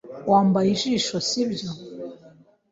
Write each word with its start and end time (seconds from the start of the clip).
Wambaye 0.29 0.67
ijisho, 0.75 1.15
sibyo? 1.27 1.69